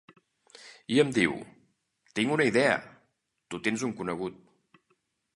I 0.93 0.95
em 1.01 1.09
diu: 1.17 1.35
Tinc 2.19 2.33
una 2.35 2.47
idea; 2.51 2.79
tu 3.53 3.59
tens 3.67 3.83
un 3.89 3.93
conegut. 4.01 4.41